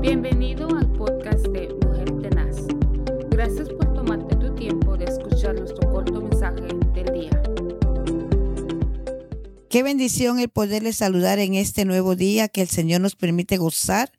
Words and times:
Bienvenido 0.00 0.66
al 0.74 0.90
podcast 0.94 1.46
de 1.48 1.68
Mujer 1.84 2.10
Tenaz. 2.22 2.56
Gracias 3.28 3.68
por 3.68 3.92
tomarte 3.92 4.34
tu 4.36 4.54
tiempo 4.54 4.96
de 4.96 5.04
escuchar 5.04 5.54
nuestro 5.54 5.92
corto 5.92 6.22
mensaje 6.22 6.68
del 6.94 7.12
día. 7.12 7.42
Qué 9.68 9.82
bendición 9.82 10.40
el 10.40 10.48
poderle 10.48 10.94
saludar 10.94 11.38
en 11.38 11.52
este 11.52 11.84
nuevo 11.84 12.16
día 12.16 12.48
que 12.48 12.62
el 12.62 12.68
Señor 12.68 13.02
nos 13.02 13.14
permite 13.14 13.58
gozar, 13.58 14.10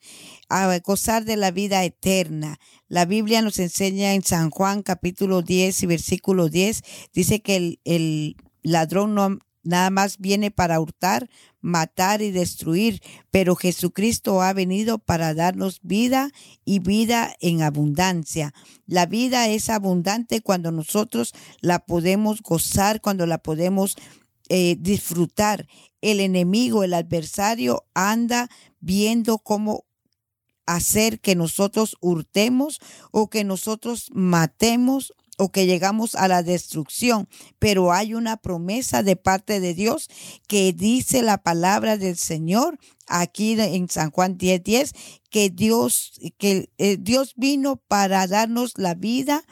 a 0.49 0.77
gozar 0.85 1.25
de 1.25 1.35
la 1.35 1.49
vida 1.49 1.83
eterna. 1.83 2.59
La 2.87 3.05
Biblia 3.05 3.41
nos 3.41 3.57
enseña 3.57 4.13
en 4.13 4.21
San 4.21 4.51
Juan 4.51 4.83
capítulo 4.83 5.41
10 5.41 5.81
y 5.81 5.85
versículo 5.87 6.47
10, 6.47 6.83
dice 7.11 7.41
que 7.41 7.55
el, 7.55 7.79
el 7.85 8.35
ladrón 8.61 9.15
no 9.15 9.39
nada 9.63 9.89
más 9.89 10.17
viene 10.17 10.51
para 10.51 10.79
hurtar, 10.79 11.29
matar 11.59 12.21
y 12.21 12.31
destruir, 12.31 13.01
pero 13.29 13.55
Jesucristo 13.55 14.41
ha 14.41 14.53
venido 14.53 14.97
para 14.97 15.33
darnos 15.33 15.79
vida 15.83 16.31
y 16.65 16.79
vida 16.79 17.35
en 17.39 17.61
abundancia. 17.61 18.53
La 18.87 19.05
vida 19.05 19.47
es 19.47 19.69
abundante 19.69 20.41
cuando 20.41 20.71
nosotros 20.71 21.33
la 21.61 21.79
podemos 21.79 22.41
gozar, 22.41 23.01
cuando 23.01 23.25
la 23.25 23.37
podemos 23.37 23.95
eh, 24.49 24.75
disfrutar. 24.79 25.67
El 26.01 26.19
enemigo, 26.19 26.83
el 26.83 26.93
adversario 26.93 27.85
anda 27.93 28.49
viendo 28.79 29.37
cómo 29.37 29.85
hacer 30.65 31.19
que 31.19 31.35
nosotros 31.35 31.97
hurtemos 32.01 32.79
o 33.11 33.29
que 33.29 33.43
nosotros 33.43 34.09
matemos 34.13 35.13
o 35.41 35.51
que 35.51 35.65
llegamos 35.65 36.13
a 36.13 36.27
la 36.27 36.43
destrucción, 36.43 37.27
pero 37.57 37.91
hay 37.91 38.13
una 38.13 38.37
promesa 38.37 39.01
de 39.01 39.15
parte 39.15 39.59
de 39.59 39.73
Dios 39.73 40.07
que 40.47 40.71
dice 40.71 41.23
la 41.23 41.39
palabra 41.39 41.97
del 41.97 42.15
Señor 42.15 42.77
aquí 43.07 43.59
en 43.59 43.89
San 43.89 44.11
Juan 44.11 44.37
10:10 44.37 44.61
10, 44.63 44.93
que 45.31 45.49
Dios 45.49 46.19
que 46.37 46.69
eh, 46.77 46.97
Dios 46.99 47.33
vino 47.37 47.77
para 47.77 48.27
darnos 48.27 48.73
la 48.77 48.93
vida 48.93 49.43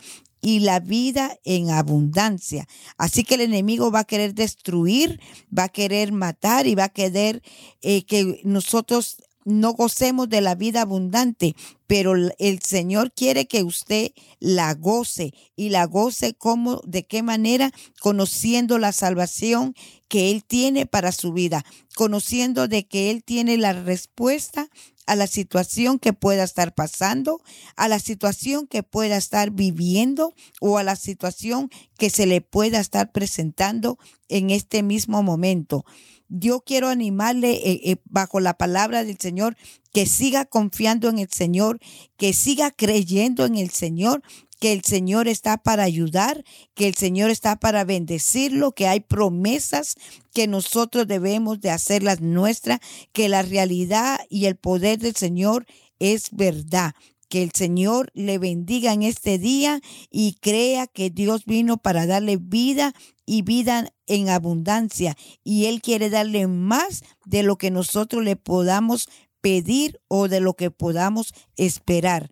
y 0.41 0.59
la 0.59 0.79
vida 0.79 1.39
en 1.43 1.71
abundancia. 1.71 2.67
Así 2.99 3.23
que 3.23 3.33
el 3.33 3.41
enemigo 3.41 3.89
va 3.89 4.01
a 4.01 4.11
querer 4.11 4.35
destruir, 4.35 5.19
va 5.57 5.63
a 5.63 5.69
querer 5.69 6.11
matar 6.11 6.67
y 6.67 6.75
va 6.75 6.83
a 6.83 6.89
querer 6.89 7.41
eh, 7.81 8.05
que 8.05 8.41
nosotros 8.43 9.17
no 9.45 9.73
gocemos 9.73 10.29
de 10.29 10.41
la 10.41 10.55
vida 10.55 10.81
abundante, 10.81 11.55
pero 11.87 12.13
el 12.13 12.61
Señor 12.61 13.11
quiere 13.11 13.47
que 13.47 13.63
usted 13.63 14.11
la 14.39 14.73
goce 14.73 15.33
y 15.55 15.69
la 15.69 15.85
goce 15.85 16.33
como, 16.33 16.81
de 16.85 17.05
qué 17.05 17.23
manera, 17.23 17.71
conociendo 17.99 18.77
la 18.77 18.91
salvación 18.91 19.73
que 20.07 20.31
Él 20.31 20.43
tiene 20.43 20.85
para 20.85 21.11
su 21.11 21.33
vida, 21.33 21.65
conociendo 21.95 22.67
de 22.67 22.87
que 22.87 23.09
Él 23.11 23.23
tiene 23.23 23.57
la 23.57 23.73
respuesta 23.73 24.69
a 25.07 25.15
la 25.15 25.25
situación 25.25 25.97
que 25.97 26.13
pueda 26.13 26.43
estar 26.43 26.75
pasando, 26.75 27.41
a 27.75 27.87
la 27.87 27.97
situación 27.97 28.67
que 28.67 28.83
pueda 28.83 29.17
estar 29.17 29.49
viviendo 29.49 30.35
o 30.61 30.77
a 30.77 30.83
la 30.83 30.95
situación 30.95 31.71
que 31.97 32.11
se 32.11 32.27
le 32.27 32.41
pueda 32.41 32.79
estar 32.79 33.11
presentando 33.11 33.97
en 34.27 34.51
este 34.51 34.83
mismo 34.83 35.23
momento 35.23 35.83
yo 36.29 36.61
quiero 36.61 36.87
animarle 36.87 37.51
eh, 37.51 37.81
eh, 37.83 37.95
bajo 38.05 38.39
la 38.39 38.53
palabra 38.55 39.03
del 39.03 39.17
Señor 39.17 39.57
que 39.91 40.05
siga 40.05 40.45
confiando 40.45 41.09
en 41.09 41.19
el 41.19 41.29
Señor, 41.29 41.79
que 42.15 42.33
siga 42.33 42.71
creyendo 42.71 43.45
en 43.45 43.57
el 43.57 43.71
Señor, 43.71 44.21
que 44.59 44.73
el 44.73 44.83
Señor 44.83 45.27
está 45.27 45.57
para 45.57 45.83
ayudar, 45.83 46.43
que 46.75 46.87
el 46.87 46.95
Señor 46.95 47.31
está 47.31 47.55
para 47.55 47.83
bendecirlo, 47.85 48.73
que 48.73 48.87
hay 48.87 48.99
promesas 48.99 49.95
que 50.33 50.47
nosotros 50.47 51.07
debemos 51.07 51.61
de 51.61 51.71
hacerlas 51.71 52.21
nuestras, 52.21 52.79
que 53.13 53.29
la 53.29 53.41
realidad 53.41 54.19
y 54.29 54.45
el 54.45 54.57
poder 54.57 54.99
del 54.99 55.15
Señor 55.15 55.65
es 55.97 56.29
verdad. 56.31 56.93
Que 57.29 57.43
el 57.43 57.51
Señor 57.53 58.11
le 58.13 58.37
bendiga 58.39 58.91
en 58.91 59.03
este 59.03 59.37
día 59.37 59.81
y 60.09 60.33
crea 60.41 60.87
que 60.87 61.09
Dios 61.09 61.45
vino 61.45 61.77
para 61.77 62.07
darle 62.07 62.37
vida 62.37 62.93
y 63.25 63.43
vida 63.43 63.93
en 64.07 64.29
abundancia. 64.29 65.15
Y 65.43 65.65
Él 65.65 65.81
quiere 65.81 66.09
darle 66.09 66.47
más 66.47 67.03
de 67.25 67.43
lo 67.43 67.57
que 67.57 67.71
nosotros 67.71 68.23
le 68.23 68.35
podamos 68.35 69.07
pedir 69.41 70.01
o 70.07 70.27
de 70.27 70.39
lo 70.39 70.55
que 70.55 70.71
podamos 70.71 71.33
esperar. 71.55 72.31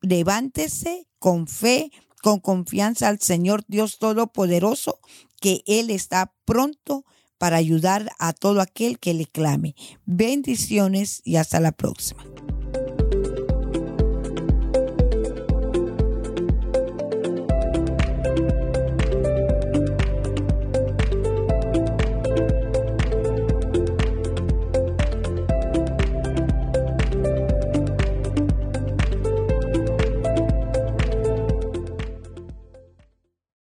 Levántese 0.00 1.06
con 1.18 1.46
fe, 1.46 1.90
con 2.22 2.40
confianza 2.40 3.08
al 3.08 3.20
Señor 3.20 3.64
Dios 3.68 3.98
Todopoderoso, 3.98 5.00
que 5.40 5.62
Él 5.66 5.90
está 5.90 6.34
pronto 6.44 7.04
para 7.38 7.56
ayudar 7.56 8.10
a 8.18 8.32
todo 8.32 8.60
aquel 8.60 8.98
que 8.98 9.14
le 9.14 9.26
clame. 9.26 9.74
Bendiciones 10.06 11.20
y 11.24 11.36
hasta 11.36 11.60
la 11.60 11.72
próxima. 11.72 12.24